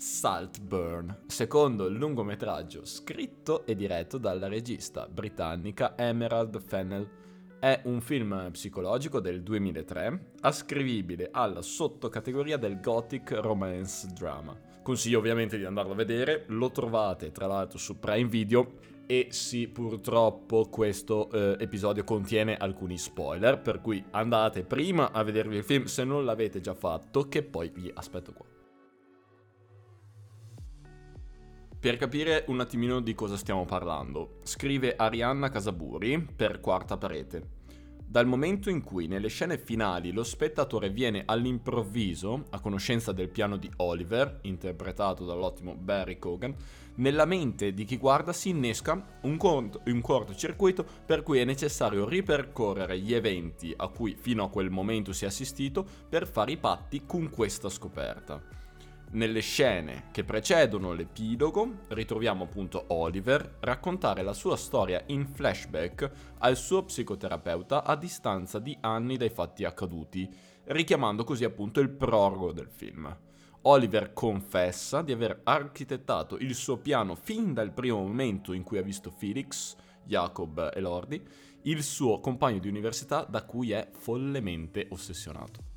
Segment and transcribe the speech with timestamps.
[0.00, 7.06] Saltburn, secondo lungometraggio scritto e diretto dalla regista britannica Emerald Fennell.
[7.60, 14.58] È un film psicologico del 2003, ascrivibile alla sottocategoria del gothic romance drama.
[14.82, 19.68] Consiglio ovviamente di andarlo a vedere, lo trovate tra l'altro su Prime Video e sì,
[19.68, 25.84] purtroppo questo eh, episodio contiene alcuni spoiler, per cui andate prima a vedervi il film
[25.84, 28.49] se non l'avete già fatto, che poi vi aspetto qua.
[31.80, 37.58] Per capire un attimino di cosa stiamo parlando, scrive Arianna Casaburi per Quarta Parete.
[38.04, 43.56] Dal momento in cui nelle scene finali lo spettatore viene all'improvviso a conoscenza del piano
[43.56, 46.54] di Oliver, interpretato dall'ottimo Barry Cogan,
[46.96, 52.06] nella mente di chi guarda si innesca un, cort- un cortocircuito per cui è necessario
[52.06, 56.58] ripercorrere gli eventi a cui fino a quel momento si è assistito per fare i
[56.58, 58.59] patti con questa scoperta.
[59.12, 66.56] Nelle scene che precedono l'epilogo ritroviamo appunto Oliver raccontare la sua storia in flashback al
[66.56, 70.32] suo psicoterapeuta a distanza di anni dai fatti accaduti,
[70.66, 73.12] richiamando così appunto il prologo del film.
[73.62, 78.82] Oliver confessa di aver architettato il suo piano fin dal primo momento in cui ha
[78.82, 81.20] visto Felix, Jacob e Lordi,
[81.62, 85.69] il suo compagno di università da cui è follemente ossessionato.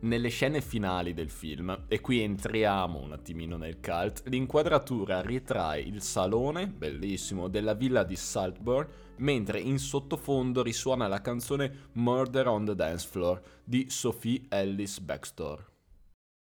[0.00, 6.02] Nelle scene finali del film, e qui entriamo un attimino nel cult, l'inquadratura ritrae il
[6.02, 12.76] salone, bellissimo, della villa di Saltburn, mentre in sottofondo risuona la canzone Murder on the
[12.76, 15.66] Dance Floor di Sophie Ellis Baxter.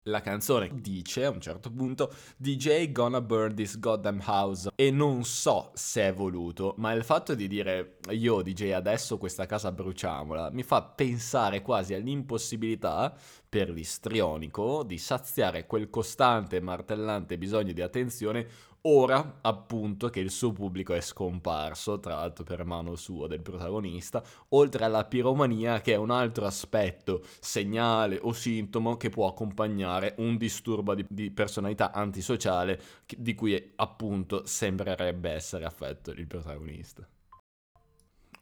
[0.10, 4.72] La canzone dice a un certo punto DJ gonna burn this goddamn house.
[4.76, 9.46] E non so se è voluto, ma il fatto di dire io DJ adesso questa
[9.46, 13.16] casa bruciamola mi fa pensare quasi all'impossibilità
[13.50, 18.48] per l'istrionico di saziare quel costante e martellante bisogno di attenzione
[18.84, 24.24] ora appunto che il suo pubblico è scomparso, tra l'altro per mano sua del protagonista,
[24.50, 30.38] oltre alla piromania che è un altro aspetto, segnale o sintomo che può accompagnare un
[30.38, 37.08] disturbo di, di personalità antisociale di cui appunto sembrerebbe essere affetto il protagonista.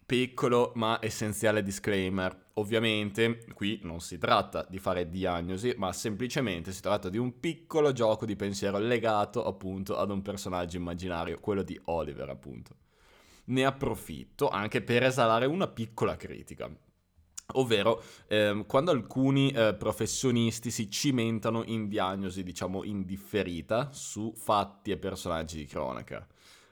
[0.08, 2.52] Piccolo ma essenziale disclaimer.
[2.54, 7.92] Ovviamente qui non si tratta di fare diagnosi, ma semplicemente si tratta di un piccolo
[7.92, 12.76] gioco di pensiero legato appunto ad un personaggio immaginario, quello di Oliver appunto.
[13.48, 16.74] Ne approfitto anche per esalare una piccola critica.
[17.56, 24.98] Ovvero, ehm, quando alcuni eh, professionisti si cimentano in diagnosi, diciamo, indifferita su fatti e
[24.98, 26.26] personaggi di cronaca.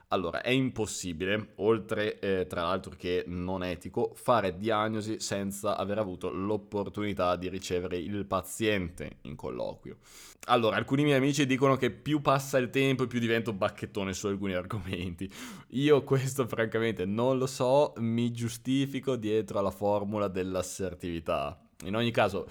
[0.08, 6.30] Allora, è impossibile, oltre eh, tra l'altro che non etico, fare diagnosi senza aver avuto
[6.30, 9.96] l'opportunità di ricevere il paziente in colloquio.
[10.44, 14.54] Allora, alcuni miei amici dicono che più passa il tempo più divento bacchettone su alcuni
[14.54, 15.28] argomenti.
[15.70, 21.60] Io questo francamente non lo so, mi giustifico dietro alla formula dell'assertività.
[21.84, 22.46] In ogni caso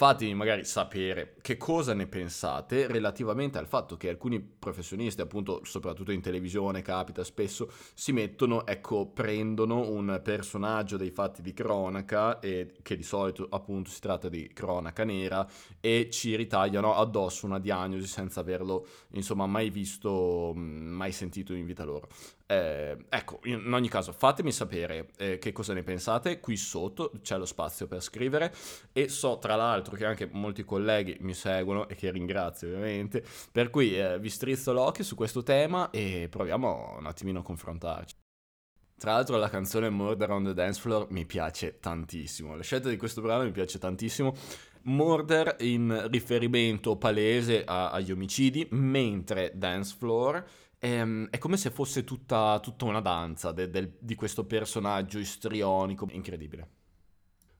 [0.00, 6.10] fatemi magari sapere che cosa ne pensate relativamente al fatto che alcuni professionisti, appunto, soprattutto
[6.10, 12.76] in televisione, capita spesso, si mettono, ecco, prendono un personaggio dei fatti di cronaca, e,
[12.80, 15.46] che di solito appunto si tratta di cronaca nera,
[15.80, 21.84] e ci ritagliano addosso una diagnosi senza averlo, insomma, mai visto, mai sentito in vita
[21.84, 22.08] loro.
[22.50, 27.38] Eh, ecco, in ogni caso fatemi sapere eh, che cosa ne pensate, qui sotto c'è
[27.38, 28.52] lo spazio per scrivere
[28.92, 33.22] e so tra l'altro che anche molti colleghi mi seguono e che ringrazio ovviamente,
[33.52, 38.16] per cui eh, vi strizzo l'occhio su questo tema e proviamo un attimino a confrontarci.
[38.98, 42.96] Tra l'altro la canzone Murder on the Dance Floor mi piace tantissimo, la scelta di
[42.96, 44.34] questo brano mi piace tantissimo.
[44.82, 50.44] Murder in riferimento palese a, agli omicidi, mentre Dance Floor
[50.80, 55.18] è, ehm, è come se fosse tutta, tutta una danza de, de, di questo personaggio
[55.18, 56.78] istrionico, incredibile.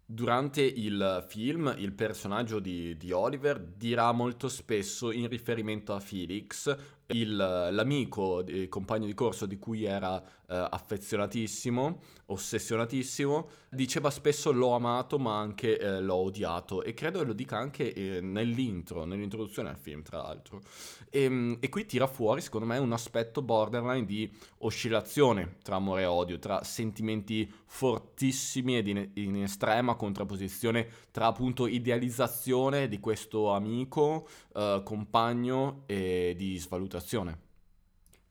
[0.04, 6.74] Durante il film il personaggio di, di, Oliver dirà molto spesso in riferimento a Felix,
[7.12, 14.72] il, l'amico, il compagno di corso di cui era eh, affezionatissimo, ossessionatissimo, diceva spesso l'ho
[14.72, 19.78] amato ma anche eh, l'ho odiato e credo lo dica anche eh, nell'intro, nell'introduzione al
[19.78, 20.60] film tra l'altro.
[21.08, 26.02] E, ehm, e, qui tira fuori secondo me un aspetto borderline di oscillazione tra amore
[26.02, 33.50] e odio, tra sentimenti fortissimi ed in, in estrema contrapposizione tra appunto idealizzazione di questo
[33.50, 36.99] amico, eh, compagno e di svalutazione.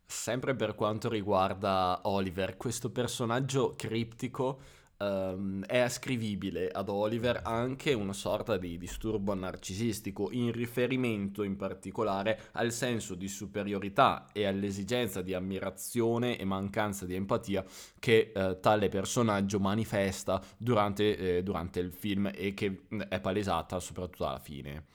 [0.05, 4.59] Sempre per quanto riguarda Oliver, questo personaggio criptico
[4.99, 12.49] um, è ascrivibile ad Oliver anche una sorta di disturbo narcisistico in riferimento in particolare
[12.53, 17.63] al senso di superiorità e all'esigenza di ammirazione e mancanza di empatia
[17.99, 24.27] che uh, tale personaggio manifesta durante, eh, durante il film e che è palesata soprattutto
[24.27, 24.85] alla fine.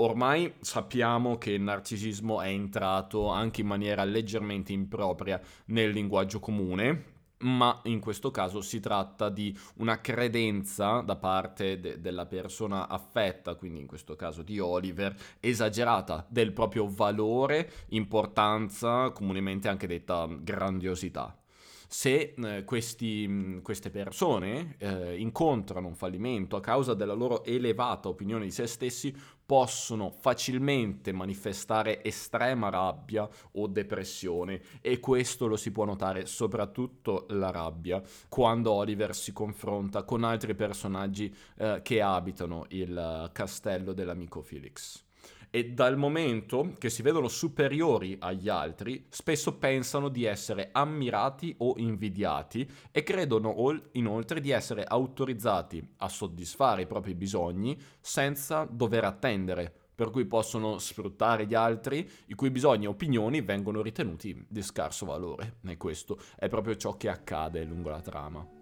[0.00, 7.16] Ormai sappiamo che il narcisismo è entrato anche in maniera leggermente impropria nel linguaggio comune,
[7.38, 13.56] ma in questo caso si tratta di una credenza da parte de- della persona affetta,
[13.56, 21.36] quindi in questo caso di Oliver, esagerata del proprio valore, importanza, comunemente anche detta grandiosità
[21.90, 28.44] se eh, questi, queste persone eh, incontrano un fallimento a causa della loro elevata opinione
[28.44, 29.14] di se stessi,
[29.46, 34.60] possono facilmente manifestare estrema rabbia o depressione.
[34.82, 40.54] E questo lo si può notare soprattutto la rabbia quando Oliver si confronta con altri
[40.54, 45.06] personaggi eh, che abitano il castello dell'amico Felix
[45.50, 51.74] e dal momento che si vedono superiori agli altri, spesso pensano di essere ammirati o
[51.76, 53.54] invidiati e credono
[53.92, 60.78] inoltre di essere autorizzati a soddisfare i propri bisogni senza dover attendere, per cui possono
[60.78, 65.56] sfruttare gli altri i cui bisogni e opinioni vengono ritenuti di scarso valore.
[65.66, 68.57] E questo è proprio ciò che accade lungo la trama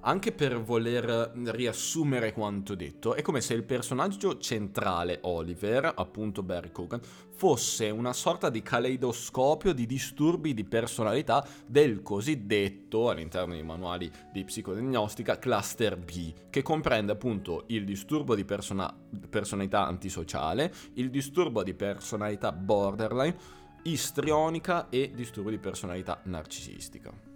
[0.00, 6.70] anche per voler riassumere quanto detto, è come se il personaggio centrale, Oliver, appunto Barry
[6.70, 7.00] Cogan,
[7.30, 14.44] fosse una sorta di caleidoscopio di disturbi di personalità del cosiddetto, all'interno dei manuali di
[14.44, 18.94] psicodiagnostica, cluster B, che comprende appunto il disturbo di persona-
[19.28, 23.36] personalità antisociale, il disturbo di personalità borderline,
[23.82, 27.29] istrionica e disturbo di personalità narcisistica.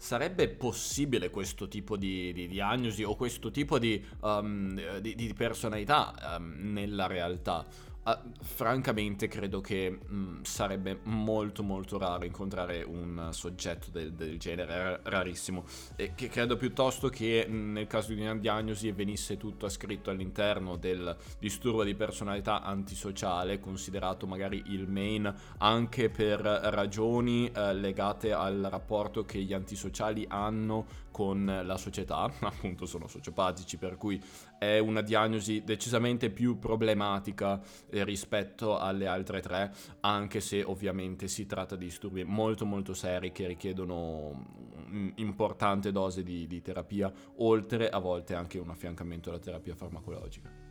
[0.00, 6.38] Sarebbe possibile questo tipo di, di diagnosi o questo tipo di, um, di, di personalità
[6.38, 7.66] um, nella realtà?
[8.02, 14.38] Uh, francamente credo che mh, mm, sarebbe molto molto raro incontrare un soggetto del, del
[14.38, 15.64] genere, rarissimo,
[15.96, 20.76] e che credo piuttosto che mm, nel caso di una diagnosi venisse tutto ascritto all'interno
[20.76, 28.66] del disturbo di personalità antisociale, considerato magari il main anche per ragioni uh, legate al
[28.70, 34.22] rapporto che gli antisociali hanno con la società, appunto sono sociopatici, per cui
[34.58, 37.60] è una diagnosi decisamente più problematica
[37.90, 43.32] eh, rispetto alle altre tre, anche se ovviamente si tratta di disturbi molto molto seri
[43.32, 49.74] che richiedono un'importante dose di, di terapia, oltre a volte anche un affiancamento alla terapia
[49.74, 50.69] farmacologica.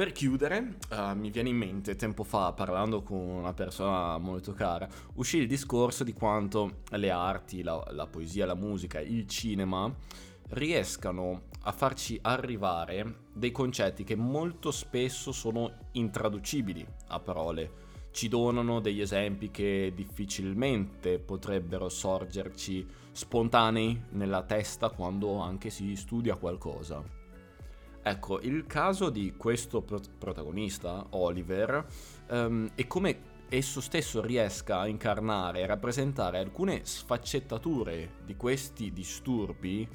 [0.00, 4.88] Per chiudere, uh, mi viene in mente tempo fa, parlando con una persona molto cara,
[5.16, 9.94] uscì il discorso di quanto le arti, la, la poesia, la musica, il cinema
[10.52, 17.70] riescano a farci arrivare dei concetti che molto spesso sono intraducibili a parole.
[18.10, 26.36] Ci donano degli esempi che difficilmente potrebbero sorgerci spontanei nella testa quando anche si studia
[26.36, 27.19] qualcosa.
[28.02, 31.86] Ecco, il caso di questo pro- protagonista, Oliver,
[32.30, 39.86] um, è come esso stesso riesca a incarnare e rappresentare alcune sfaccettature di questi disturbi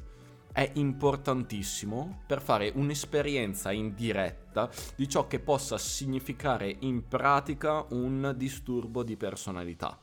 [0.52, 9.04] è importantissimo per fare un'esperienza indiretta di ciò che possa significare in pratica un disturbo
[9.04, 10.00] di personalità.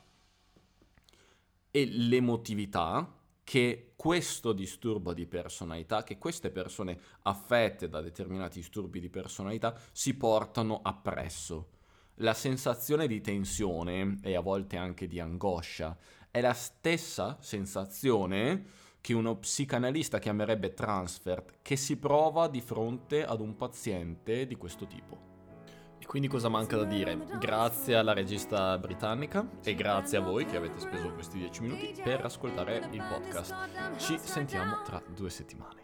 [1.71, 3.11] E l'emotività
[3.45, 10.15] che questo disturbo di personalità, che queste persone affette da determinati disturbi di personalità si
[10.15, 11.69] portano appresso.
[12.17, 15.97] La sensazione di tensione e a volte anche di angoscia
[16.31, 23.41] è la stessa sensazione che uno psicanalista chiamerebbe transfert che si prova di fronte ad
[23.41, 25.32] un paziente di questo tipo.
[26.13, 27.17] Quindi cosa manca da dire?
[27.39, 32.23] Grazie alla regista britannica e grazie a voi che avete speso questi 10 minuti per
[32.23, 33.97] ascoltare il podcast.
[33.97, 35.81] Ci sentiamo tra due settimane.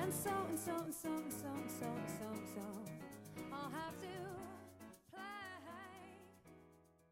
[0.00, 2.60] And so, and so, and so, and so, and so, and so, and so,
[3.50, 4.41] I'll have to.